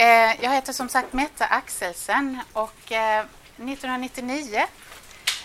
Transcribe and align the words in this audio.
Eh, 0.00 0.44
jag 0.44 0.50
heter 0.50 0.72
som 0.72 0.88
sagt 0.88 1.12
Metta 1.12 1.46
Axelsen 1.46 2.38
och 2.52 2.92
eh, 2.92 3.20
1999 3.56 4.64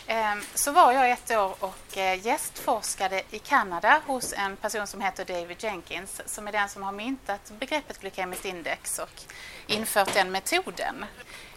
eh, 0.07 0.35
så 0.53 0.71
var 0.71 0.91
jag 0.91 1.11
ett 1.11 1.31
år 1.31 1.55
och 1.59 1.97
eh, 1.97 2.25
gästforskade 2.25 3.23
i 3.31 3.39
Kanada 3.39 4.01
hos 4.07 4.33
en 4.33 4.55
person 4.55 4.87
som 4.87 5.01
heter 5.01 5.25
David 5.25 5.63
Jenkins 5.63 6.21
som 6.25 6.47
är 6.47 6.51
den 6.51 6.69
som 6.69 6.83
har 6.83 6.91
myntat 6.91 7.51
begreppet 7.59 7.99
glykemiskt 8.01 8.45
index 8.45 8.99
och 8.99 9.21
infört 9.67 10.13
den 10.13 10.31
metoden. 10.31 11.05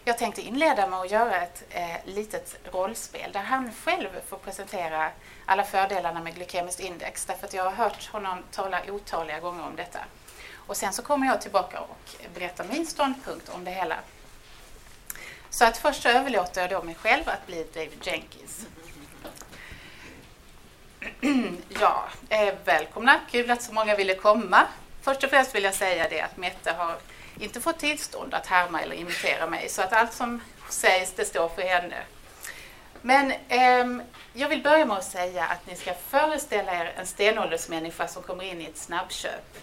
Jag 0.03 0.17
tänkte 0.17 0.41
inleda 0.41 0.87
med 0.87 0.99
att 0.99 1.11
göra 1.11 1.41
ett 1.41 1.63
eh, 1.69 1.97
litet 2.05 2.55
rollspel 2.71 3.31
där 3.31 3.43
han 3.43 3.71
själv 3.83 4.09
får 4.29 4.37
presentera 4.37 5.09
alla 5.45 5.63
fördelarna 5.63 6.23
med 6.23 6.35
glykemiskt 6.35 6.79
index 6.79 7.25
därför 7.25 7.47
att 7.47 7.53
jag 7.53 7.63
har 7.63 7.71
hört 7.71 8.07
honom 8.11 8.43
tala 8.51 8.81
otaliga 8.89 9.39
gånger 9.39 9.63
om 9.63 9.75
detta. 9.75 9.99
Och 10.67 10.77
sen 10.77 10.93
så 10.93 11.01
kommer 11.01 11.27
jag 11.27 11.41
tillbaka 11.41 11.79
och 11.79 12.15
berättar 12.33 12.65
min 12.71 12.87
ståndpunkt 12.87 13.49
om 13.49 13.63
det 13.63 13.71
hela. 13.71 13.95
Så 15.49 15.65
att 15.65 15.77
först 15.77 16.03
så 16.03 16.09
överlåter 16.09 16.61
jag 16.61 16.69
då 16.69 16.83
mig 16.83 16.95
själv 16.95 17.29
att 17.29 17.47
bli 17.47 17.65
David 17.73 17.99
Jenkins. 18.03 18.67
ja, 21.81 22.07
eh, 22.29 22.53
välkomna. 22.65 23.19
Kul 23.31 23.51
att 23.51 23.61
så 23.61 23.73
många 23.73 23.95
ville 23.95 24.15
komma. 24.15 24.67
Först 25.01 25.23
och 25.23 25.29
främst 25.29 25.55
vill 25.55 25.63
jag 25.63 25.73
säga 25.73 26.09
det 26.09 26.21
att 26.21 26.37
Mette 26.37 26.71
har 26.71 26.95
inte 27.39 27.61
fått 27.61 27.79
tillstånd 27.79 28.33
att 28.33 28.45
härma 28.45 28.81
eller 28.81 28.95
imitera 28.95 29.47
mig 29.47 29.69
så 29.69 29.81
att 29.81 29.93
allt 29.93 30.13
som 30.13 30.41
sägs 30.69 31.13
det 31.13 31.25
står 31.25 31.49
för 31.49 31.61
henne. 31.61 32.01
Men 33.01 33.31
eh, 33.31 34.03
jag 34.33 34.49
vill 34.49 34.63
börja 34.63 34.85
med 34.85 34.97
att 34.97 35.11
säga 35.11 35.45
att 35.45 35.67
ni 35.67 35.75
ska 35.75 35.93
föreställa 35.93 36.73
er 36.73 36.93
en 36.97 37.07
stenåldersmänniska 37.07 38.07
som 38.07 38.23
kommer 38.23 38.43
in 38.43 38.61
i 38.61 38.65
ett 38.65 38.77
snabbköp 38.77 39.57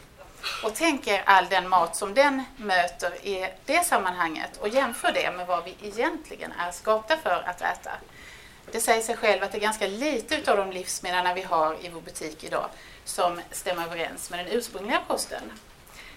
och 0.64 0.74
tänker 0.74 1.22
all 1.26 1.48
den 1.48 1.68
mat 1.68 1.96
som 1.96 2.14
den 2.14 2.44
möter 2.56 3.26
i 3.26 3.48
det 3.64 3.86
sammanhanget 3.86 4.56
och 4.56 4.68
jämför 4.68 5.12
det 5.12 5.32
med 5.36 5.46
vad 5.46 5.64
vi 5.64 5.76
egentligen 5.82 6.52
är 6.52 6.70
skapta 6.70 7.16
för 7.16 7.42
att 7.46 7.60
äta. 7.60 7.90
Det 8.72 8.80
säger 8.80 9.02
sig 9.02 9.16
själv 9.16 9.42
att 9.42 9.52
det 9.52 9.58
är 9.58 9.62
ganska 9.62 9.86
lite 9.86 10.52
av 10.52 10.56
de 10.56 10.70
livsmedel 10.70 11.34
vi 11.34 11.42
har 11.42 11.76
i 11.84 11.88
vår 11.88 12.00
butik 12.00 12.44
idag 12.44 12.68
som 13.04 13.40
stämmer 13.50 13.84
överens 13.84 14.30
med 14.30 14.38
den 14.38 14.48
ursprungliga 14.48 15.00
kosten. 15.08 15.42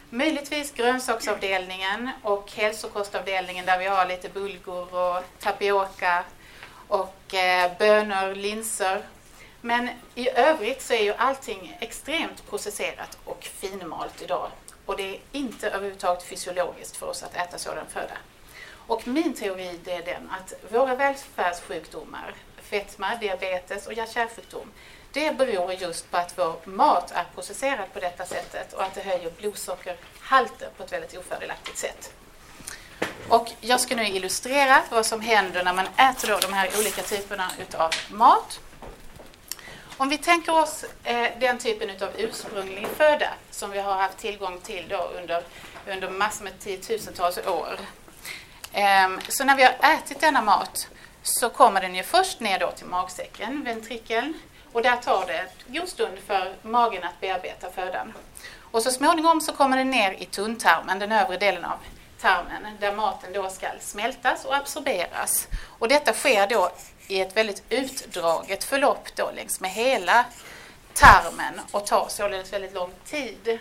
Möjligtvis 0.10 0.72
grönsaksavdelningen 0.72 2.10
och 2.24 2.52
hälsokostavdelningen 2.56 3.66
där 3.66 3.80
vi 3.80 3.86
har 3.86 4.06
lite 4.06 4.30
bulgur 4.30 4.96
och 4.96 5.24
tapioka 5.40 6.24
och 6.88 7.34
eh, 7.34 7.72
bönor, 7.80 8.36
linser 8.36 9.02
men 9.68 9.90
i 10.16 10.30
övrigt 10.30 10.82
så 10.82 10.94
är 10.94 11.04
ju 11.04 11.14
allting 11.14 11.78
extremt 11.80 12.50
processerat 12.50 13.18
och 13.26 13.44
finmalt 13.44 14.22
idag. 14.22 14.52
Och 14.86 14.98
det 14.98 15.16
är 15.16 15.20
inte 15.32 15.70
överhuvudtaget 15.70 16.24
fysiologiskt 16.24 16.98
för 16.98 17.08
oss 17.08 17.24
att 17.24 17.36
äta 17.36 17.58
sådan 17.58 17.86
föda. 17.88 18.18
Och 18.88 19.08
min 19.08 19.34
teori 19.34 19.80
är 19.86 20.06
den 20.06 20.30
att 20.30 20.54
våra 20.72 20.96
välfärdssjukdomar, 20.96 22.34
fetma, 22.62 23.16
diabetes 23.16 23.88
och 23.88 23.94
hjärt-kärlsjukdom, 23.94 24.72
det 25.12 25.38
beror 25.38 25.74
just 25.74 26.12
på 26.12 26.18
att 26.18 26.38
vår 26.38 26.56
mat 26.64 27.12
är 27.12 27.26
processerad 27.36 27.94
på 27.94 28.00
detta 28.00 28.26
sättet 28.26 28.74
och 28.74 28.84
att 28.84 28.94
det 28.94 29.02
höjer 29.02 29.32
blodsockerhalten 29.38 30.70
på 30.78 30.84
ett 30.84 30.94
väldigt 30.94 31.18
ofördelaktigt 31.18 31.78
sätt. 31.78 32.14
Och 33.30 33.52
jag 33.62 33.80
ska 33.80 33.96
nu 33.96 34.08
illustrera 34.08 34.84
vad 34.92 35.06
som 35.06 35.22
händer 35.22 35.64
när 35.64 35.74
man 35.74 35.88
äter 35.98 36.28
då 36.28 36.40
de 36.40 36.54
här 36.54 36.70
olika 36.80 37.02
typerna 37.02 37.52
utav 37.62 37.92
mat. 38.10 38.60
Om 40.00 40.10
vi 40.10 40.18
tänker 40.18 40.60
oss 40.60 40.86
eh, 41.04 41.28
den 41.40 41.58
typen 41.58 41.90
av 41.90 42.10
ursprunglig 42.18 42.88
föda 42.88 43.30
som 43.52 43.72
vi 43.72 43.80
har 43.80 43.94
haft 43.94 44.18
tillgång 44.18 44.60
till 44.60 44.86
då 44.90 45.12
under, 45.22 45.44
under 45.88 46.10
massor 46.10 46.44
med 46.44 46.60
tiotusentals 46.60 47.38
år. 47.38 47.80
Eh, 48.74 49.10
så 49.28 49.44
när 49.44 49.56
vi 49.56 49.64
har 49.64 49.74
ätit 49.82 50.22
denna 50.22 50.42
mat 50.42 50.88
så 51.24 51.50
kommer 51.50 51.82
den 51.82 51.96
ju 51.96 52.04
först 52.04 52.40
ner 52.40 52.60
då 52.60 52.72
till 52.72 52.86
magsäcken, 52.86 53.64
ventrikeln, 53.64 54.34
och 54.74 54.82
där 54.82 54.96
tar 54.96 55.26
det 55.26 55.38
en 55.38 55.74
god 55.74 55.90
stund 55.90 56.18
för 56.28 56.56
magen 56.62 57.04
att 57.04 57.22
bearbeta 57.22 57.72
födan. 57.72 58.14
Och 58.72 58.84
så 58.84 58.92
småningom 58.92 59.42
så 59.42 59.54
kommer 59.54 59.78
den 59.78 59.90
ner 59.90 60.12
i 60.12 60.26
tunntarmen, 60.26 61.00
den 61.00 61.12
övre 61.12 61.38
delen 61.38 61.66
av 61.66 61.78
tarmen, 62.22 62.68
där 62.80 62.96
maten 62.96 63.34
då 63.34 63.50
ska 63.50 63.68
smältas 63.80 64.46
och 64.46 64.56
absorberas. 64.56 65.48
Och 65.80 65.88
detta 65.88 66.14
sker 66.14 66.48
då 66.48 66.72
i 67.08 67.22
ett 67.22 67.38
väldigt 67.38 67.64
utdraget 67.70 68.64
förlopp 68.64 69.16
då 69.16 69.32
längs 69.32 69.60
med 69.60 69.72
hela 69.72 70.26
tarmen 70.94 71.62
och 71.72 71.86
tar 71.86 72.08
således 72.10 72.54
väldigt 72.54 72.74
lång 72.74 72.92
tid. 73.06 73.60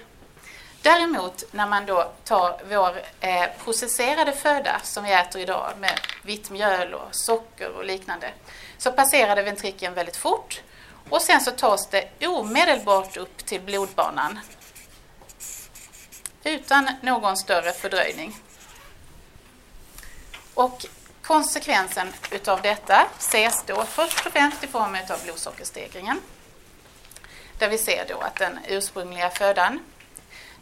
Däremot 0.82 1.44
när 1.52 1.66
man 1.66 1.86
då 1.86 2.12
tar 2.24 2.60
vår 2.68 3.02
eh, 3.20 3.44
processerade 3.64 4.32
föda 4.32 4.80
som 4.82 5.04
vi 5.04 5.12
äter 5.12 5.40
idag 5.40 5.72
med 5.78 6.00
vitt 6.22 6.50
mjöl 6.50 6.94
och 6.94 7.08
socker 7.10 7.70
och 7.70 7.84
liknande 7.84 8.30
så 8.78 8.92
passerar 8.92 9.36
det 9.36 9.42
ventrikeln 9.42 9.94
väldigt 9.94 10.16
fort 10.16 10.62
och 11.08 11.22
sen 11.22 11.40
så 11.40 11.50
tas 11.50 11.88
det 11.90 12.26
omedelbart 12.26 13.16
upp 13.16 13.46
till 13.46 13.60
blodbanan 13.60 14.40
utan 16.44 16.90
någon 17.02 17.36
större 17.36 17.72
fördröjning. 17.72 18.36
Och 20.54 20.86
Konsekvensen 21.26 22.12
utav 22.30 22.62
detta 22.62 23.06
ses 23.18 23.62
då 23.66 23.84
först 23.84 24.26
och 24.26 24.32
främst 24.32 24.64
i 24.64 24.66
form 24.66 24.96
av 25.10 25.22
blodsockerstegringen. 25.24 26.20
Där 27.58 27.68
vi 27.68 27.78
ser 27.78 28.04
då 28.08 28.18
att 28.18 28.34
den 28.34 28.58
ursprungliga 28.68 29.30
födan 29.30 29.80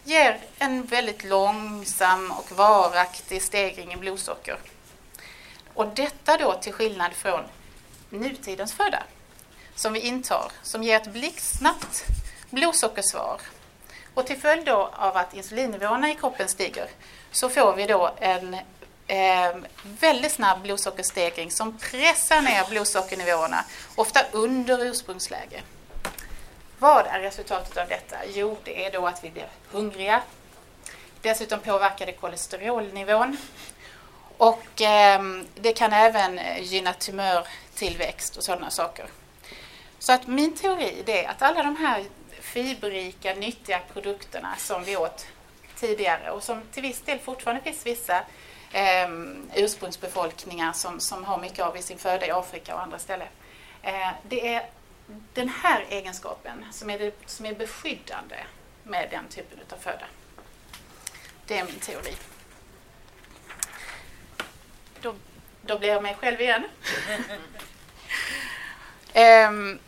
ger 0.04 0.40
en 0.58 0.84
väldigt 0.84 1.24
långsam 1.24 2.30
och 2.30 2.52
varaktig 2.52 3.42
stegring 3.42 3.92
i 3.92 3.96
blodsocker. 3.96 4.58
Och 5.74 5.86
detta 5.86 6.36
då 6.36 6.52
till 6.52 6.72
skillnad 6.72 7.12
från 7.12 7.44
nutidens 8.08 8.72
föda 8.72 9.02
som 9.74 9.92
vi 9.92 10.00
intar, 10.00 10.52
som 10.62 10.82
ger 10.82 10.96
ett 10.96 11.12
blixtsnabbt 11.12 12.04
blodsockersvar. 12.50 13.40
Och 14.14 14.26
till 14.26 14.40
följd 14.40 14.68
av 14.68 15.16
att 15.16 15.34
insulinnivåerna 15.34 16.10
i 16.10 16.14
kroppen 16.14 16.48
stiger 16.48 16.88
så 17.32 17.48
får 17.48 17.76
vi 17.76 17.86
då 17.86 18.14
en 18.20 18.56
eh, 19.06 19.56
väldigt 19.82 20.32
snabb 20.32 20.62
blodsockerstegring 20.62 21.50
som 21.50 21.78
pressar 21.78 22.42
ner 22.42 22.70
blodsockernivåerna, 22.70 23.64
ofta 23.94 24.20
under 24.32 24.84
ursprungsläge. 24.84 25.62
Vad 26.78 27.06
är 27.06 27.20
resultatet 27.20 27.76
av 27.76 27.88
detta? 27.88 28.16
Jo, 28.34 28.56
det 28.64 28.86
är 28.86 28.92
då 28.92 29.06
att 29.06 29.24
vi 29.24 29.30
blir 29.30 29.48
hungriga. 29.70 30.22
Dessutom 31.22 31.60
påverkar 31.60 32.06
det 32.06 32.12
kolesterolnivån. 32.12 33.36
Och 34.36 34.82
eh, 34.82 35.22
det 35.54 35.72
kan 35.72 35.92
även 35.92 36.40
gynna 36.60 36.92
tumörtillväxt 36.92 38.36
och 38.36 38.44
sådana 38.44 38.70
saker. 38.70 39.06
Så 39.98 40.12
att 40.12 40.26
min 40.26 40.56
teori 40.56 41.02
är 41.06 41.28
att 41.28 41.42
alla 41.42 41.62
de 41.62 41.76
här 41.76 42.04
fiberrika, 42.40 43.34
nyttiga 43.34 43.80
produkterna 43.92 44.54
som 44.58 44.84
vi 44.84 44.96
åt 44.96 45.26
tidigare 45.76 46.30
och 46.30 46.42
som 46.42 46.62
till 46.72 46.82
viss 46.82 47.00
del 47.00 47.18
fortfarande 47.18 47.62
finns 47.62 47.86
vissa 47.86 48.24
eh, 48.74 49.08
ursprungsbefolkningar 49.54 50.72
som, 50.72 51.00
som 51.00 51.24
har 51.24 51.38
mycket 51.38 51.64
av 51.64 51.76
i 51.76 51.82
sin 51.82 51.98
föda 51.98 52.26
i 52.26 52.30
Afrika 52.30 52.74
och 52.74 52.82
andra 52.82 52.98
ställen. 52.98 53.28
Eh, 53.82 54.10
det 54.28 54.54
är 54.54 54.66
den 55.34 55.48
här 55.48 55.86
egenskapen 55.88 56.64
som 56.72 56.90
är, 56.90 56.98
det, 56.98 57.14
som 57.26 57.46
är 57.46 57.54
beskyddande 57.54 58.36
med 58.82 59.08
den 59.10 59.28
typen 59.28 59.58
av 59.72 59.76
föda. 59.76 60.06
Det 61.46 61.58
är 61.58 61.64
min 61.64 61.78
teori. 61.78 62.14
Då, 65.00 65.14
då 65.62 65.78
blir 65.78 65.88
jag 65.88 66.02
mig 66.02 66.14
själv 66.14 66.40
igen. 66.40 66.64
um, 69.48 69.78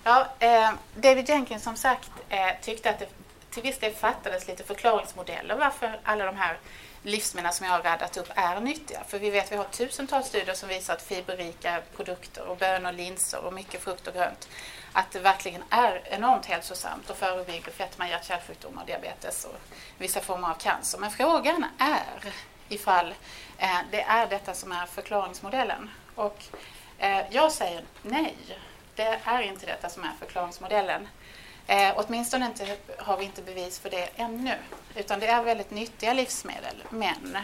ja, 0.03 0.27
eh, 0.39 0.71
David 0.95 1.29
Jenkins 1.29 1.63
som 1.63 1.75
sagt 1.75 2.11
eh, 2.29 2.51
tyckte 2.61 2.89
att 2.89 2.99
det 2.99 3.16
till 3.57 3.63
viss 3.63 3.79
del 3.79 3.93
fattades 3.93 4.47
lite 4.47 4.63
förklaringsmodeller 4.63 5.55
varför 5.55 5.99
alla 6.03 6.25
de 6.25 6.35
här 6.35 6.57
livsmedlen 7.03 7.53
som 7.53 7.65
jag 7.65 7.73
har 7.73 7.81
radat 7.81 8.17
upp 8.17 8.29
är 8.35 8.59
nyttiga. 8.59 9.03
För 9.07 9.19
vi 9.19 9.29
vet 9.29 9.45
att 9.45 9.51
vi 9.51 9.55
har 9.55 9.63
tusentals 9.63 10.27
studier 10.27 10.53
som 10.53 10.69
visar 10.69 10.93
att 10.93 11.01
fiberrika 11.01 11.81
produkter 11.95 12.47
och 12.47 12.57
bönor, 12.57 12.91
linser 12.91 13.45
och 13.45 13.53
mycket 13.53 13.81
frukt 13.81 14.07
och 14.07 14.13
grönt 14.13 14.49
att 14.93 15.11
det 15.11 15.19
verkligen 15.19 15.63
är 15.69 16.01
enormt 16.05 16.45
hälsosamt 16.45 17.09
och 17.09 17.17
förebygger 17.17 17.71
fetma, 17.71 18.09
hjärt-kärlsjukdomar, 18.09 18.85
diabetes 18.85 19.45
och 19.45 19.55
vissa 19.97 20.21
former 20.21 20.49
av 20.49 20.55
cancer. 20.55 20.99
Men 20.99 21.11
frågan 21.11 21.65
är 21.77 22.33
ifall 22.69 23.13
eh, 23.57 23.79
det 23.91 24.01
är 24.01 24.27
detta 24.27 24.53
som 24.53 24.71
är 24.71 24.85
förklaringsmodellen. 24.85 25.89
Och 26.15 26.43
eh, 26.97 27.25
jag 27.29 27.51
säger 27.51 27.83
nej, 28.01 28.35
det 28.95 29.19
är 29.23 29.41
inte 29.41 29.65
detta 29.65 29.89
som 29.89 30.03
är 30.03 30.11
förklaringsmodellen. 30.19 31.07
Eh, 31.67 31.93
åtminstone 31.95 32.45
inte, 32.45 32.77
har 32.97 33.17
vi 33.17 33.25
inte 33.25 33.41
bevis 33.41 33.79
för 33.79 33.89
det 33.89 34.09
ännu. 34.15 34.55
Utan 34.95 35.19
det 35.19 35.27
är 35.27 35.43
väldigt 35.43 35.71
nyttiga 35.71 36.13
livsmedel. 36.13 36.83
Men 36.89 37.37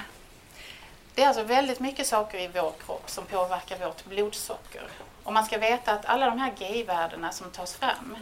det 1.16 1.24
är 1.24 1.28
alltså 1.28 1.44
väldigt 1.44 1.80
mycket 1.80 2.08
saker 2.08 2.38
i 2.38 2.48
vår 2.48 2.74
kropp 2.86 3.10
som 3.10 3.26
påverkar 3.26 3.78
vårt 3.78 4.06
blodsocker. 4.06 4.84
Och 5.24 5.34
man 5.34 5.46
ska 5.46 5.58
veta 5.58 5.92
att 5.92 6.06
alla 6.06 6.26
de 6.26 6.40
här 6.40 6.54
GI-värdena 6.58 7.32
som 7.32 7.52
tas 7.52 7.76
fram, 7.76 8.18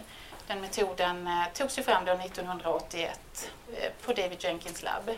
Den 0.48 0.62
metoden 0.62 1.28
eh, 1.28 1.44
togs 1.54 1.80
ju 1.80 1.84
fram 1.84 2.06
då 2.06 2.12
1981 2.12 3.52
eh, 3.78 3.92
på 4.06 4.14
David 4.14 4.44
Jenkins 4.44 4.84
labb. 4.84 5.12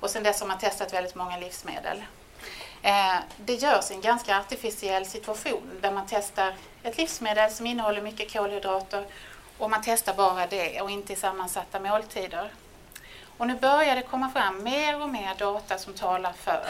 Och 0.00 0.10
sedan 0.10 0.22
dess 0.22 0.40
har 0.40 0.48
man 0.48 0.58
testat 0.58 0.92
väldigt 0.92 1.14
många 1.14 1.36
livsmedel. 1.36 2.02
Eh, 2.82 3.16
det 3.36 3.54
görs 3.54 3.90
i 3.90 3.94
en 3.94 4.00
ganska 4.00 4.38
artificiell 4.38 5.06
situation 5.06 5.70
där 5.80 5.92
man 5.92 6.06
testar 6.08 6.54
ett 6.82 6.98
livsmedel 6.98 7.50
som 7.50 7.66
innehåller 7.66 8.02
mycket 8.02 8.32
kolhydrater 8.32 9.06
och 9.58 9.70
man 9.70 9.82
testar 9.84 10.14
bara 10.14 10.46
det 10.46 10.80
och 10.80 10.90
inte 10.90 11.12
i 11.12 11.16
sammansatta 11.16 11.80
måltider. 11.80 12.50
Och 13.38 13.46
nu 13.46 13.54
börjar 13.54 13.96
det 13.96 14.02
komma 14.02 14.30
fram 14.30 14.62
mer 14.62 15.02
och 15.02 15.08
mer 15.08 15.34
data 15.34 15.78
som 15.78 15.94
talar 15.94 16.32
för 16.32 16.64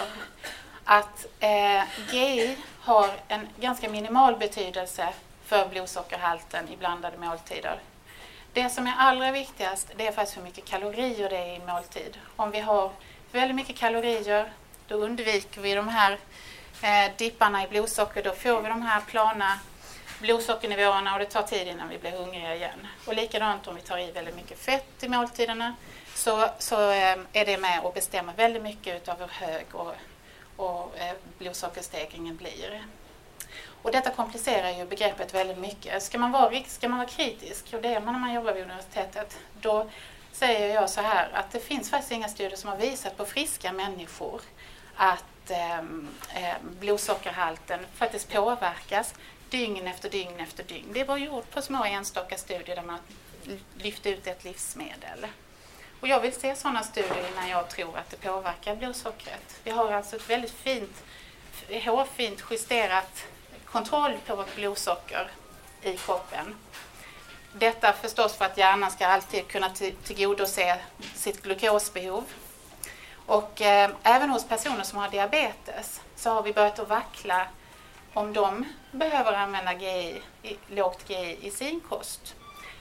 att 0.85 1.27
eh, 1.41 1.83
GI 2.13 2.57
har 2.81 3.11
en 3.29 3.49
ganska 3.61 3.89
minimal 3.89 4.37
betydelse 4.37 5.09
för 5.45 5.69
blodsockerhalten 5.69 6.69
i 6.69 6.77
blandade 6.77 7.19
måltider. 7.19 7.81
Det 8.53 8.71
som 8.71 8.87
är 8.87 8.95
allra 8.99 9.33
viktigast 9.33 9.91
det 9.97 10.07
är 10.07 10.13
faktiskt 10.13 10.39
hur 10.39 10.43
mycket 10.43 10.65
kalorier 10.65 11.31
det 11.31 11.37
är 11.37 11.47
i 11.47 11.57
en 11.57 11.67
måltid. 11.67 12.19
Om 12.37 12.51
vi 12.51 12.61
har 12.61 12.91
väldigt 13.33 13.57
mycket 13.57 13.77
kalorier 13.77 14.53
då 14.89 14.95
undviker 14.95 15.61
vi 15.61 15.75
de 15.75 15.89
här 15.89 16.19
eh, 16.83 17.17
dipparna 17.17 17.65
i 17.65 17.69
blodsocker. 17.69 18.23
Då 18.23 18.33
får 18.33 18.63
vi 18.63 18.69
de 18.69 18.83
här 18.83 19.01
plana 19.01 19.59
blodsockernivåerna 20.21 21.13
och 21.13 21.19
det 21.19 21.27
tar 21.27 21.43
tid 21.43 21.69
innan 21.69 21.89
vi 21.89 21.99
blir 21.99 22.11
hungriga 22.11 22.55
igen. 22.55 22.87
Och 23.07 23.15
likadant 23.15 23.67
om 23.67 23.75
vi 23.75 23.81
tar 23.81 23.99
i 23.99 24.13
väldigt 24.13 24.37
mycket 24.37 24.59
fett 24.59 25.03
i 25.03 25.09
måltiderna 25.09 25.75
så, 26.15 26.49
så 26.59 26.91
ehm, 26.91 27.27
är 27.33 27.47
det 27.47 27.59
med 27.59 27.81
och 27.83 27.95
bestämmer 27.95 28.33
väldigt 28.33 28.63
mycket 28.63 29.09
av 29.09 29.19
hur 29.19 29.29
hög 29.29 29.67
och, 29.73 29.95
och 30.57 30.99
eh, 30.99 31.15
blodsockerstegringen 31.39 32.37
blir. 32.37 32.85
Och 33.83 33.93
detta 33.93 34.11
komplicerar 34.11 34.71
ju 34.71 34.87
begreppet 34.87 35.35
väldigt 35.35 35.59
mycket. 35.59 36.03
Ska 36.03 36.19
man 36.19 36.33
vara, 36.33 36.63
ska 36.67 36.89
man 36.89 36.99
vara 36.99 37.09
kritisk, 37.09 37.75
och 37.75 37.83
det 37.83 37.95
är 37.95 38.01
man 38.01 38.15
när 38.15 38.21
man 38.21 38.35
jobbar 38.35 38.53
vid 38.53 38.63
universitetet, 38.63 39.39
då 39.61 39.91
säger 40.33 40.75
jag 40.75 40.91
så 40.91 41.01
här 41.01 41.29
att 41.33 41.51
det 41.51 41.61
finns 41.61 41.91
faktiskt 41.91 42.13
inga 42.13 42.29
studier 42.29 42.57
som 42.57 42.71
har 42.71 42.77
visat 42.77 43.17
på 43.17 43.25
friska 43.25 43.73
människor 43.73 44.41
att 44.97 45.51
ehm, 45.51 46.09
eh, 46.35 46.55
blodsockerhalten 46.81 47.81
faktiskt 47.95 48.33
påverkas 48.33 49.15
dygn 49.51 49.87
efter 49.87 50.11
dygn 50.11 50.41
efter 50.41 50.65
dygn. 50.65 50.87
Det 50.93 51.05
var 51.05 51.17
gjort 51.17 51.51
på 51.51 51.63
små 51.63 51.85
enstaka 51.85 52.39
studier 52.39 52.77
där 52.77 52.83
man 52.83 52.99
lyfte 53.77 54.11
ut 54.11 54.27
ett 54.27 54.45
livsmedel. 54.45 55.27
Och 56.01 56.09
jag 56.09 56.21
vill 56.21 56.33
se 56.33 56.57
sådana 56.57 56.83
studier 56.83 57.29
innan 57.33 57.49
jag 57.49 57.69
tror 57.69 57.99
att 57.99 58.11
det 58.11 58.17
påverkar 58.17 58.77
blodsockret. 58.77 59.61
Vi 59.65 59.71
har 59.71 59.93
alltså 59.93 60.17
ett 60.17 60.31
väldigt 60.31 60.51
fint, 60.51 61.05
hårfint 61.85 62.45
justerat 62.51 63.25
kontroll 63.65 64.17
på 64.27 64.37
vårt 64.37 64.57
blodsocker 64.57 65.31
i 65.83 65.97
kroppen. 65.97 66.55
Detta 67.53 67.93
förstås 67.93 68.37
för 68.37 68.45
att 68.45 68.59
hjärnan 68.59 68.91
ska 68.91 69.07
alltid 69.07 69.49
kunna 69.49 69.71
tillgodose 70.05 70.79
sitt 71.15 71.43
glukosbehov. 71.43 72.25
Och 73.27 73.61
eh, 73.61 73.91
även 74.03 74.31
hos 74.31 74.49
personer 74.49 74.83
som 74.83 74.99
har 74.99 75.09
diabetes 75.09 76.01
så 76.17 76.31
har 76.31 76.43
vi 76.43 76.53
börjat 76.53 76.79
att 76.79 76.89
vackla 76.89 77.47
om 78.19 78.33
de 78.33 78.65
behöver 78.91 79.33
använda 79.33 79.75
GI, 79.75 80.23
lågt 80.67 81.11
GI 81.11 81.39
i 81.43 81.51
sin 81.51 81.81
kost. 81.81 82.35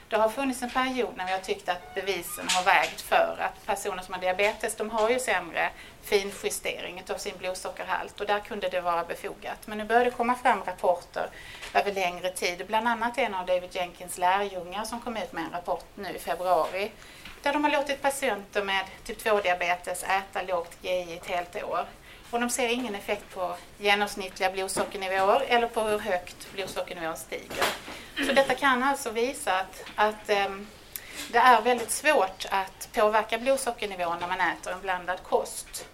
Det 0.08 0.16
har 0.16 0.28
funnits 0.28 0.62
en 0.62 0.70
period 0.70 1.16
när 1.16 1.26
vi 1.26 1.32
har 1.32 1.38
tyckt 1.38 1.68
att 1.68 1.94
bevisen 1.94 2.48
har 2.48 2.64
vägt 2.64 3.00
för 3.00 3.36
att 3.40 3.66
personer 3.66 4.02
som 4.02 4.14
har 4.14 4.20
diabetes, 4.20 4.76
de 4.76 4.90
har 4.90 5.10
ju 5.10 5.18
sämre 5.18 5.70
finjustering 6.02 7.02
av 7.10 7.16
sin 7.16 7.38
blodsockerhalt 7.38 8.20
och 8.20 8.26
där 8.26 8.40
kunde 8.40 8.68
det 8.68 8.80
vara 8.80 9.04
befogat. 9.04 9.66
Men 9.66 9.78
nu 9.78 9.84
börjar 9.84 10.04
det 10.04 10.10
komma 10.10 10.34
fram 10.34 10.64
rapporter 10.64 11.30
över 11.74 11.92
längre 11.92 12.30
tid, 12.30 12.66
bland 12.66 12.88
annat 12.88 13.18
en 13.18 13.34
av 13.34 13.46
David 13.46 13.74
Jenkins 13.74 14.18
lärjungar 14.18 14.84
som 14.84 15.00
kom 15.00 15.16
ut 15.16 15.32
med 15.32 15.44
en 15.44 15.52
rapport 15.52 15.86
nu 15.94 16.08
i 16.08 16.18
februari 16.18 16.90
där 17.42 17.52
de 17.52 17.64
har 17.64 17.70
låtit 17.70 18.02
patienter 18.02 18.64
med 18.64 18.84
typ 19.04 19.24
2-diabetes 19.24 20.04
äta 20.04 20.42
lågt 20.42 20.78
GI 20.82 21.16
ett 21.16 21.26
helt 21.26 21.62
år. 21.64 21.86
Och 22.30 22.40
de 22.40 22.50
ser 22.50 22.68
ingen 22.68 22.94
effekt 22.94 23.34
på 23.34 23.56
genomsnittliga 23.78 24.50
blodsockernivåer 24.50 25.44
eller 25.48 25.66
på 25.66 25.80
hur 25.80 25.98
högt 25.98 26.52
blodsockernivån 26.52 27.16
stiger. 27.16 27.64
Så 28.26 28.32
detta 28.32 28.54
kan 28.54 28.82
alltså 28.82 29.10
visa 29.10 29.60
att, 29.60 29.84
att 29.94 30.30
um, 30.48 30.66
det 31.32 31.38
är 31.38 31.62
väldigt 31.62 31.90
svårt 31.90 32.46
att 32.50 32.88
påverka 32.92 33.38
blodsockernivån 33.38 34.18
när 34.20 34.28
man 34.28 34.40
äter 34.40 34.72
en 34.72 34.80
blandad 34.80 35.22
kost. 35.22 35.86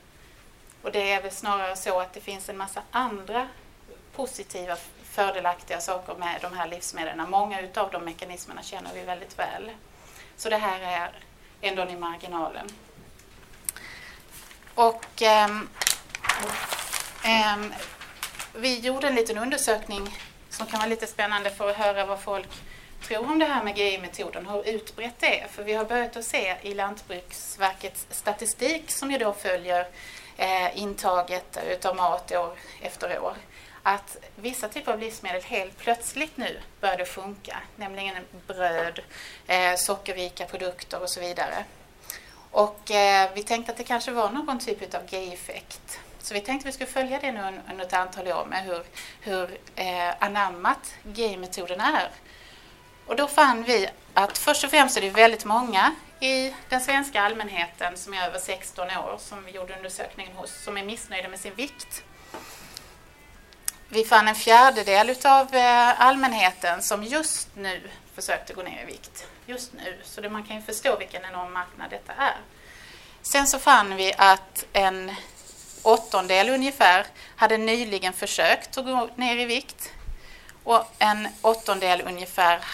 Och 0.83 0.93
det 0.93 1.13
är 1.13 1.23
väl 1.23 1.31
snarare 1.31 1.77
så 1.77 2.01
att 2.01 2.13
det 2.13 2.21
finns 2.21 2.49
en 2.49 2.57
massa 2.57 2.83
andra 2.91 3.49
positiva 4.17 4.77
fördelaktiga 5.11 5.81
saker 5.81 6.15
med 6.15 6.39
de 6.43 6.53
här 6.53 6.69
livsmedlen. 6.69 7.31
Många 7.31 7.61
utav 7.61 7.91
de 7.91 8.05
mekanismerna 8.05 8.63
känner 8.63 8.95
vi 8.95 9.03
väldigt 9.03 9.39
väl. 9.39 9.71
Så 10.37 10.51
det 10.51 10.57
här 10.57 10.81
är 10.81 11.11
ändå 11.61 11.83
i 11.83 11.97
marginalen. 11.97 12.69
Och 14.75 15.23
um, 15.47 15.69
um, 17.57 17.75
vi 18.55 18.79
gjorde 18.79 19.09
en 19.09 19.15
liten 19.15 19.39
undersökning 19.39 20.19
som 20.51 20.67
kan 20.67 20.79
vara 20.79 20.89
lite 20.89 21.07
spännande 21.07 21.51
för 21.51 21.71
att 21.71 21.77
höra 21.77 22.07
vad 22.07 22.21
folk 22.21 22.49
tror 23.03 23.31
om 23.31 23.39
det 23.39 23.45
här 23.45 23.65
med 23.65 23.79
GI-metoden, 23.79 24.47
hur 24.47 24.69
utbrett 24.69 25.15
det 25.21 25.41
är. 25.41 25.49
För 25.49 25.63
vi 25.63 25.73
har 25.73 25.85
börjat 25.85 26.17
att 26.17 26.25
se 26.25 26.57
i 26.63 26.75
Lantbruksverkets 26.75 28.07
statistik 28.11 28.91
som 28.91 29.11
ju 29.11 29.19
då 29.19 29.33
följer 29.33 29.87
eh, 30.37 30.79
intaget 30.79 31.59
utav 31.71 31.97
mat 31.97 32.33
år 32.33 32.59
efter 32.83 33.21
år 33.21 33.35
att 33.87 34.17
vissa 34.37 34.69
typer 34.69 34.93
av 34.93 34.99
livsmedel 34.99 35.43
helt 35.43 35.79
plötsligt 35.79 36.37
nu 36.37 36.61
började 36.81 37.05
funka, 37.05 37.57
nämligen 37.77 38.17
bröd, 38.47 39.01
eh, 39.47 39.77
sockerrika 39.77 40.47
produkter 40.47 41.03
och 41.03 41.11
så 41.11 41.21
vidare. 41.21 41.65
Och 42.51 42.91
eh, 42.91 43.31
vi 43.35 43.43
tänkte 43.43 43.73
att 43.73 43.79
det 43.79 43.85
kanske 43.85 44.11
var 44.11 44.31
någon 44.31 44.59
typ 44.59 44.95
av 44.95 45.01
GI-effekt. 45.09 46.01
Så 46.25 46.35
vi 46.35 46.41
tänkte 46.41 46.69
att 46.69 46.75
vi 46.75 46.77
skulle 46.77 46.91
följa 46.91 47.21
det 47.21 47.33
nu 47.33 47.61
under 47.71 47.85
ett 47.85 47.93
antal 47.93 48.29
år 48.29 48.45
med 48.45 48.65
hur, 48.65 48.83
hur 49.21 49.59
eh, 49.77 50.15
anammat 50.19 50.95
gay-metoden 51.03 51.81
är. 51.81 52.11
Och 53.07 53.17
då 53.17 53.27
fann 53.27 53.63
vi 53.63 53.89
att 54.15 54.39
först 54.39 54.65
och 54.65 54.71
främst 54.71 54.97
är 54.97 55.01
det 55.01 55.11
väldigt 55.11 55.45
många 55.45 55.95
i 56.21 56.55
den 56.69 56.81
svenska 56.81 57.23
allmänheten 57.23 57.97
som 57.97 58.15
är 58.15 58.27
över 58.27 58.39
16 58.39 58.89
år, 58.89 59.19
som 59.19 59.45
vi 59.45 59.53
gjorde 59.53 59.77
undersökningen 59.77 60.37
hos, 60.37 60.65
som 60.65 60.77
är 60.77 60.85
missnöjda 60.85 61.29
med 61.29 61.41
sin 61.41 61.55
vikt. 61.55 62.05
Vi 63.89 64.05
fann 64.05 64.29
en 64.29 64.35
fjärdedel 64.35 65.17
av 65.25 65.55
eh, 65.55 66.01
allmänheten 66.01 66.83
som 66.83 67.05
just 67.05 67.49
nu 67.57 67.91
försökte 68.15 68.55
gå 68.55 68.63
ner 68.63 68.83
i 68.83 68.87
vikt. 68.87 69.27
Just 69.47 69.73
nu. 69.73 70.01
Så 70.05 70.21
det, 70.21 70.31
man 70.31 70.45
kan 70.45 70.57
ju 70.57 70.63
förstå 70.63 70.97
vilken 70.99 71.25
enorm 71.25 71.53
marknad 71.53 71.91
detta 71.91 72.13
är. 72.13 72.37
Sen 73.23 73.47
så 73.47 73.59
fann 73.59 73.97
vi 73.97 74.13
att 74.17 74.67
en 74.73 75.13
åttondel 75.85 76.49
ungefär 76.49 77.07
hade 77.37 77.59
nyligen 77.59 78.13
försökt 78.13 78.79
att 78.79 78.85
gå 78.85 79.09
ner 79.17 79.37
i 79.37 79.45
vikt 79.45 79.93
och 80.65 80.85
en 80.99 81.29
åttondel 81.43 82.03
ungefär 82.07 82.65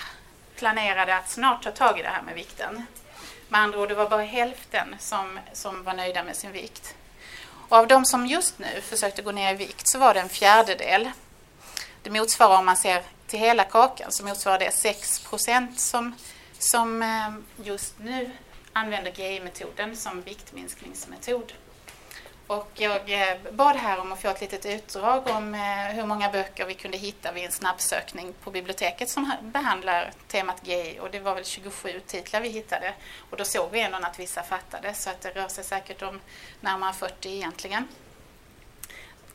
planerade 0.57 1.17
att 1.17 1.31
snart 1.31 1.63
ta 1.63 1.71
tag 1.71 1.99
i 1.99 2.03
det 2.03 2.09
här 2.09 2.23
med 2.23 2.35
vikten. 2.35 2.87
Med 3.49 3.61
andra 3.61 3.81
ord, 3.81 3.89
det 3.89 3.95
var 3.95 4.09
bara 4.09 4.23
hälften 4.23 4.97
som, 4.99 5.39
som 5.53 5.85
var 5.85 5.95
nöjda 5.95 6.23
med 6.23 6.37
sin 6.37 6.53
vikt. 6.53 6.95
Och 7.69 7.77
av 7.77 7.87
de 7.87 8.05
som 8.05 8.27
just 8.27 8.59
nu 8.59 8.81
försökte 8.81 9.23
gå 9.23 9.33
ner 9.33 9.55
i 9.55 9.57
vikt 9.57 9.89
så 9.89 9.99
var 9.99 10.15
det 10.15 10.21
en 10.21 10.29
fjärdedel. 10.29 11.11
Det 12.03 12.11
motsvarar 12.11 12.59
om 12.59 12.67
man 12.67 12.77
ser 12.77 13.03
till 13.27 13.39
hela 13.39 13.65
kakan 13.65 14.13
så 14.13 14.25
motsvarar 14.25 14.59
det 14.59 14.75
6 14.75 15.27
som, 15.77 16.15
som 16.59 17.03
eh, 17.03 17.65
just 17.67 17.99
nu 17.99 18.31
använder 18.73 19.13
GI-metoden 19.13 19.97
som 19.97 20.23
viktminskningsmetod. 20.23 21.53
Och 22.51 22.71
jag 22.75 23.13
eh, 23.13 23.37
bad 23.53 23.77
här 23.77 23.99
om 23.99 24.13
att 24.13 24.23
få 24.23 24.29
ett 24.29 24.41
litet 24.41 24.67
utdrag 24.67 25.27
om 25.27 25.55
eh, 25.55 25.95
hur 25.95 26.07
många 26.07 26.31
böcker 26.31 26.67
vi 26.67 26.75
kunde 26.75 26.99
hitta 26.99 27.33
vid 27.33 27.45
en 27.45 27.53
snabbsökning 27.53 28.35
på 28.45 28.51
biblioteket 28.51 29.09
som 29.09 29.33
behandlar 29.43 30.13
temat 30.29 30.63
gay. 30.63 31.01
och 31.01 31.11
det 31.11 31.21
var 31.21 31.35
väl 31.35 31.45
27 31.45 32.01
titlar 32.07 32.41
vi 32.41 32.49
hittade. 32.49 32.95
Och 33.31 33.37
då 33.37 33.45
såg 33.45 33.71
vi 33.71 33.81
ändå 33.81 33.99
att 33.99 34.19
vissa 34.19 34.43
fattades, 34.43 35.03
så 35.03 35.11
att 35.11 35.21
det 35.21 35.31
rör 35.31 35.49
sig 35.49 35.65
säkert 35.65 36.03
om 36.03 36.21
närmare 36.61 36.93
40 36.93 37.29
egentligen. 37.29 37.89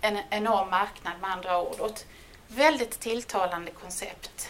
En 0.01 0.19
enorm 0.29 0.69
marknad 0.69 1.13
med 1.21 1.31
andra 1.31 1.61
ord 1.61 1.79
och 1.79 1.89
ett 1.89 2.05
väldigt 2.47 2.99
tilltalande 2.99 3.71
koncept. 3.71 4.49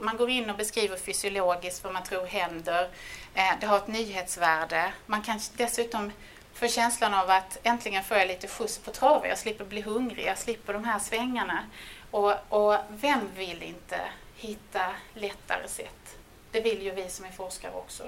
Man 0.00 0.16
går 0.16 0.30
in 0.30 0.50
och 0.50 0.56
beskriver 0.56 0.96
fysiologiskt 0.96 1.84
vad 1.84 1.92
man 1.92 2.02
tror 2.02 2.26
händer. 2.26 2.88
Eh, 3.34 3.52
det 3.60 3.66
har 3.66 3.76
ett 3.76 3.88
nyhetsvärde. 3.88 4.92
Man 5.06 5.22
kan 5.22 5.40
dessutom 5.56 6.12
för 6.52 6.68
känslan 6.68 7.14
av 7.14 7.30
att 7.30 7.58
äntligen 7.62 8.04
får 8.04 8.16
jag 8.16 8.28
lite 8.28 8.48
skjuts 8.48 8.78
på 8.78 8.90
traven. 8.90 9.28
Jag 9.28 9.38
slipper 9.38 9.64
bli 9.64 9.80
hungrig, 9.80 10.26
jag 10.26 10.38
slipper 10.38 10.72
de 10.72 10.84
här 10.84 10.98
svängarna. 10.98 11.64
Och, 12.10 12.34
och 12.48 12.76
vem 12.88 13.28
vill 13.36 13.62
inte 13.62 14.00
hitta 14.36 14.86
lättare 15.14 15.68
sätt? 15.68 16.16
Det 16.50 16.60
vill 16.60 16.82
ju 16.82 16.90
vi 16.90 17.08
som 17.08 17.24
är 17.24 17.30
forskare 17.30 17.72
också. 17.72 18.04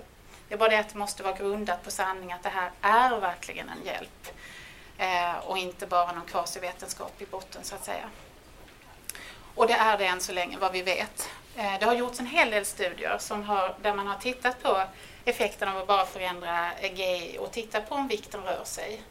Det 0.49 0.55
är 0.55 0.59
bara 0.59 0.69
det 0.69 0.79
att 0.79 0.89
det 0.89 0.99
måste 0.99 1.23
vara 1.23 1.37
grundat 1.37 1.85
på 1.85 1.91
sanning 1.91 2.33
att 2.33 2.43
det 2.43 2.49
här 2.49 2.71
är 2.81 3.21
verkligen 3.21 3.69
en 3.69 3.87
hjälp 3.87 4.29
eh, 4.99 5.37
och 5.37 5.59
inte 5.59 5.87
bara 5.87 6.13
någon 6.13 6.27
kvasivetenskap 6.27 7.23
i 7.23 7.27
botten 7.27 7.65
så 7.65 7.75
att 7.75 7.85
säga. 7.85 8.11
Och 9.55 9.67
det 9.67 9.73
är 9.73 9.99
det 9.99 10.07
än 10.07 10.21
så 10.21 10.33
länge 10.33 10.59
vad 10.59 10.73
vi 10.73 10.83
vet. 10.83 11.31
Eh, 11.57 11.79
det 11.81 11.87
har 11.87 11.95
gjorts 11.95 12.21
en 12.21 12.27
hel 12.27 12.51
del 12.51 12.65
studier 12.65 13.19
som 13.19 13.43
har, 13.43 13.75
där 13.83 13.95
man 13.95 14.07
har 14.07 14.19
tittat 14.19 14.63
på 14.63 14.83
effekten 15.25 15.69
av 15.69 15.79
att 15.79 15.87
bara 15.87 16.07
förändra 16.07 16.71
GI 16.83 17.39
och 17.41 17.53
titta 17.53 17.81
på 17.81 17.95
om 17.95 18.09
vikten 18.09 18.43
rör 18.43 18.65
sig. 18.65 19.03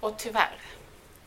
Och 0.00 0.14
tyvärr, 0.18 0.58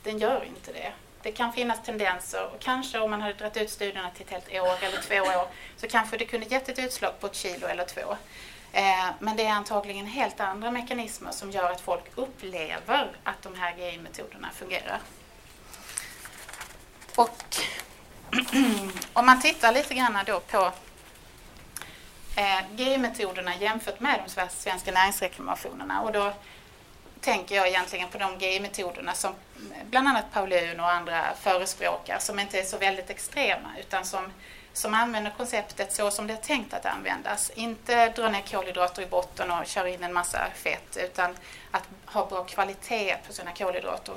den 0.04 0.20
gör 0.20 0.44
inte 0.44 0.74
det. 0.74 0.94
Det 1.22 1.32
kan 1.32 1.54
finnas 1.54 1.84
tendenser 1.86 2.46
och 2.46 2.60
kanske 2.60 3.00
om 3.00 3.12
man 3.12 3.22
hade 3.22 3.34
dragit 3.34 3.58
ut 3.58 3.70
studierna 3.70 4.12
till 4.12 4.26
ett 4.26 4.32
helt 4.32 4.64
år 4.64 4.78
eller 4.84 5.02
två 5.02 5.16
år 5.16 5.48
så 5.78 5.88
kanske 5.88 6.18
det 6.18 6.26
kunde 6.26 6.46
gett 6.46 6.70
ett 6.70 6.80
utslag 6.80 7.20
på 7.20 7.28
ett 7.28 7.36
kilo 7.36 7.68
eller 7.68 7.86
två. 7.86 8.18
Eh, 8.72 9.10
men 9.20 9.36
det 9.36 9.46
är 9.46 9.52
antagligen 9.52 10.06
helt 10.06 10.40
andra 10.40 10.72
mekanismer 10.72 11.32
som 11.32 11.52
gör 11.52 11.72
att 11.72 11.82
folk 11.82 12.04
upplever 12.16 13.12
att 13.24 13.42
de 13.42 13.56
här 13.56 13.76
GI-metoderna 13.78 14.50
fungerar. 14.54 15.00
Och 17.16 17.46
om 19.14 19.26
man 19.26 19.42
tittar 19.42 19.72
lite 19.72 19.94
grann 19.94 20.20
då 20.26 20.40
på 20.40 20.72
Eh, 22.36 22.62
GI-metoderna 22.76 23.56
jämfört 23.56 24.00
med 24.00 24.22
de 24.26 24.50
svenska 24.50 24.92
näringsreklamationerna 24.92 26.02
och 26.02 26.12
då 26.12 26.34
tänker 27.22 27.56
jag 27.56 27.68
egentligen 27.68 28.10
på 28.10 28.18
de 28.18 28.40
GI-metoderna 28.40 29.14
som 29.14 29.32
eh, 29.32 29.86
bland 29.90 30.08
annat 30.08 30.26
Paulun 30.34 30.80
och 30.80 30.92
andra 30.92 31.26
förespråkar 31.40 32.20
som 32.20 32.40
inte 32.40 32.60
är 32.60 32.64
så 32.64 32.78
väldigt 32.78 33.10
extrema 33.10 33.70
utan 33.80 34.06
som, 34.06 34.32
som 34.74 34.94
använder 34.94 35.32
konceptet 35.38 35.94
så 35.94 36.12
som 36.12 36.28
det 36.28 36.34
är 36.34 36.38
tänkt 36.38 36.74
att 36.74 36.86
användas. 36.86 37.52
Inte 37.56 38.10
dra 38.10 38.30
ner 38.30 38.42
kolhydrater 38.42 39.02
i 39.02 39.06
botten 39.06 39.52
och 39.52 39.66
köra 39.66 39.90
in 39.90 40.04
en 40.04 40.14
massa 40.14 40.48
fett 40.56 40.98
utan 40.98 41.36
att 41.72 41.90
ha 42.06 42.26
bra 42.26 42.44
kvalitet 42.44 43.18
på 43.28 43.34
sina 43.34 43.52
kolhydrater. 43.52 44.16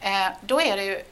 Eh, 0.00 0.28
då 0.40 0.60
är 0.60 0.76
det 0.76 0.84
ju 0.84 1.04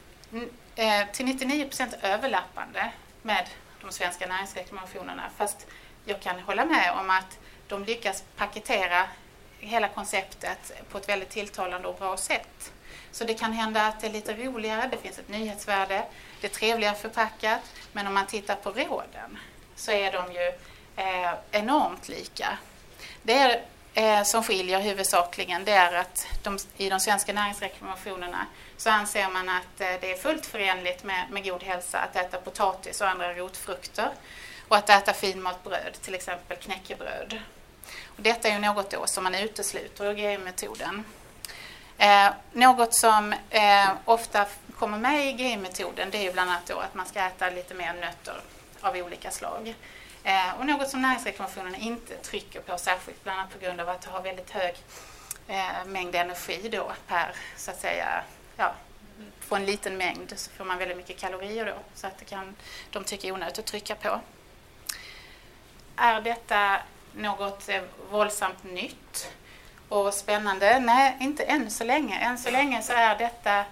eh, 0.75 1.07
till 1.11 1.25
99 1.25 1.65
procent 1.65 1.93
överlappande 2.01 2.91
med 3.21 3.47
de 3.81 3.91
svenska 3.91 4.27
näringsreklamationerna 4.27 5.23
fast 5.37 5.67
jag 6.05 6.19
kan 6.21 6.39
hålla 6.39 6.65
med 6.65 6.91
om 6.91 7.09
att 7.09 7.39
de 7.67 7.83
lyckas 7.83 8.23
paketera 8.35 9.07
hela 9.59 9.87
konceptet 9.87 10.71
på 10.91 10.97
ett 10.97 11.09
väldigt 11.09 11.29
tilltalande 11.29 11.87
och 11.87 11.95
bra 11.95 12.17
sätt. 12.17 12.71
Så 13.11 13.23
det 13.23 13.33
kan 13.33 13.53
hända 13.53 13.85
att 13.85 13.99
det 13.99 14.07
är 14.07 14.11
lite 14.11 14.33
roligare, 14.33 14.87
det 14.91 14.97
finns 14.97 15.19
ett 15.19 15.29
nyhetsvärde, 15.29 16.05
det 16.41 16.47
är 16.47 16.51
trevligare 16.51 16.95
förpackat, 16.95 17.61
men 17.91 18.07
om 18.07 18.13
man 18.13 18.27
tittar 18.27 18.55
på 18.55 18.69
råden 18.71 19.39
så 19.75 19.91
är 19.91 20.11
de 20.11 20.31
ju 20.33 20.47
eh, 20.95 21.33
enormt 21.51 22.09
lika. 22.09 22.57
Det 23.21 23.33
är, 23.33 23.61
eh, 23.93 24.23
som 24.23 24.43
skiljer 24.43 24.79
huvudsakligen 24.79 25.65
det 25.65 25.71
är 25.71 25.93
att 25.93 26.27
de, 26.43 26.57
i 26.77 26.89
de 26.89 26.99
svenska 26.99 27.33
näringsreklamationerna 27.33 28.45
så 28.77 28.89
anser 28.89 29.29
man 29.29 29.49
att 29.49 29.81
eh, 29.81 29.87
det 30.01 30.11
är 30.11 30.17
fullt 30.17 30.45
förenligt 30.45 31.03
med, 31.03 31.25
med 31.31 31.43
god 31.43 31.63
hälsa 31.63 31.99
att 31.99 32.15
äta 32.15 32.37
potatis 32.37 33.01
och 33.01 33.07
andra 33.07 33.33
rotfrukter 33.33 34.09
och 34.71 34.77
att 34.77 34.89
äta 34.89 35.13
finmalt 35.13 35.63
bröd, 35.63 35.97
till 36.01 36.15
exempel 36.15 36.57
knäckebröd. 36.57 37.39
Och 38.05 38.21
detta 38.21 38.47
är 38.47 38.53
ju 38.53 38.59
något 38.59 38.89
då 38.89 39.07
som 39.07 39.23
man 39.23 39.35
utesluter 39.35 40.05
ur 40.05 40.15
GI-metoden. 40.15 41.03
Eh, 41.97 42.29
något 42.51 42.93
som 42.93 43.33
eh, 43.49 43.89
ofta 44.05 44.45
kommer 44.79 44.97
med 44.97 45.25
i 45.25 45.43
GI-metoden 45.43 46.09
det 46.11 46.17
är 46.17 46.21
ju 46.21 46.31
bland 46.33 46.49
annat 46.49 46.65
då 46.65 46.79
att 46.79 46.95
man 46.95 47.05
ska 47.05 47.19
äta 47.19 47.49
lite 47.49 47.73
mer 47.73 47.93
nötter 47.93 48.41
av 48.81 48.95
olika 48.95 49.31
slag. 49.31 49.75
Eh, 50.23 50.59
och 50.59 50.65
något 50.65 50.89
som 50.89 51.01
näringsreklamationen 51.01 51.75
inte 51.75 52.15
trycker 52.15 52.61
på 52.61 52.77
särskilt, 52.77 53.23
bland 53.23 53.39
annat 53.39 53.53
på 53.53 53.59
grund 53.59 53.81
av 53.81 53.89
att 53.89 54.01
det 54.01 54.09
har 54.09 54.21
väldigt 54.21 54.51
hög 54.51 54.75
eh, 55.47 55.85
mängd 55.85 56.15
energi 56.15 56.69
då 56.71 56.91
per, 57.07 57.35
så 57.57 57.71
att 57.71 57.81
säga, 57.81 58.23
ja, 58.57 58.73
på 59.49 59.55
en 59.55 59.65
liten 59.65 59.97
mängd 59.97 60.33
så 60.35 60.51
får 60.51 60.65
man 60.65 60.77
väldigt 60.77 60.97
mycket 60.97 61.17
kalorier 61.17 61.65
då, 61.65 61.75
så 61.95 62.07
att 62.07 62.17
det 62.17 62.25
kan 62.25 62.55
de 62.91 63.03
tycker 63.03 63.27
är 63.27 63.31
onödigt 63.31 63.59
att 63.59 63.65
trycka 63.65 63.95
på. 63.95 64.21
Är 66.03 66.21
detta 66.21 66.77
något 67.15 67.69
eh, 67.69 67.81
våldsamt 68.11 68.63
nytt 68.63 69.31
och 69.89 70.13
spännande? 70.13 70.79
Nej, 70.79 71.17
inte 71.19 71.43
än 71.43 71.71
så 71.71 71.83
länge. 71.83 72.19
Än 72.19 72.37
så 72.37 72.51
länge 72.51 72.81
så 72.81 72.93
är 72.93 73.17
detta 73.17 73.65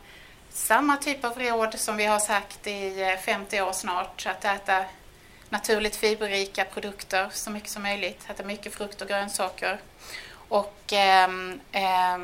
samma 0.50 0.98
typ 0.98 1.25
av 1.25 1.39
råd 1.39 1.79
som 1.79 1.98
vi 1.98 2.05
har 2.05 2.19
sagt 2.19 2.67
i 2.67 3.01
eh, 3.01 3.17
50 3.17 3.62
år 3.62 3.71
snart, 3.71 4.25
att 4.25 4.45
äta 4.45 4.86
naturligt 5.50 5.95
fiberrika 5.95 6.65
produkter 6.65 7.29
så 7.31 7.51
mycket 7.51 7.69
som 7.69 7.83
möjligt, 7.83 8.29
äta 8.29 8.43
mycket 8.43 8.75
frukt 8.75 9.01
och 9.01 9.07
grönsaker. 9.07 9.79
Och 10.50 10.93
eh, 10.93 11.29
eh, 11.71 12.17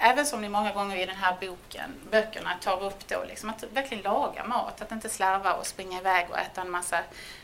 även 0.00 0.26
som 0.26 0.40
ni 0.40 0.48
många 0.48 0.72
gånger 0.72 0.96
i 0.96 1.06
den 1.06 1.16
här 1.16 1.36
boken, 1.40 1.94
böckerna 2.10 2.54
tar 2.60 2.82
upp 2.82 3.08
då, 3.08 3.24
liksom 3.24 3.50
att 3.50 3.62
verkligen 3.62 4.04
laga 4.04 4.44
mat, 4.44 4.82
att 4.82 4.92
inte 4.92 5.08
slarva 5.08 5.52
och 5.52 5.66
springa 5.66 5.98
iväg 5.98 6.26
och 6.30 6.38
äta 6.38 6.60
en 6.60 6.70
massa 6.70 7.00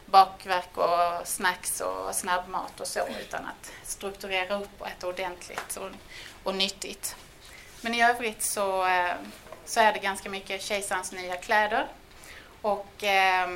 bakverk 0.06 0.76
och 0.76 1.28
snacks 1.28 1.80
och 1.80 2.14
snabbmat 2.14 2.80
och 2.80 2.86
så, 2.86 3.00
utan 3.20 3.44
att 3.46 3.72
strukturera 3.82 4.58
upp 4.58 4.80
och 4.80 4.88
äta 4.88 5.08
ordentligt 5.08 5.76
och, 5.76 5.90
och 6.42 6.54
nyttigt. 6.54 7.16
Men 7.80 7.94
i 7.94 8.02
övrigt 8.02 8.42
så, 8.42 8.86
eh, 8.86 9.14
så 9.64 9.80
är 9.80 9.92
det 9.92 9.98
ganska 9.98 10.30
mycket 10.30 10.62
kejsarens 10.62 11.12
nya 11.12 11.36
kläder 11.36 11.86
och 12.62 13.04
eh, 13.04 13.48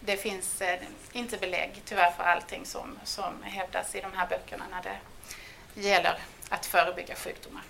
det 0.00 0.16
finns 0.16 0.60
eh, 0.60 0.80
inte 1.12 1.36
belägg 1.36 1.82
tyvärr 1.84 2.10
för 2.10 2.24
allting 2.24 2.66
som, 2.66 2.98
som 3.04 3.42
hävdas 3.42 3.94
i 3.94 4.00
de 4.00 4.12
här 4.12 4.26
böckerna 4.26 4.64
när 4.70 4.82
det 4.82 4.98
gäller 5.88 6.18
att 6.48 6.66
förebygga 6.66 7.14
sjukdomar. 7.14 7.62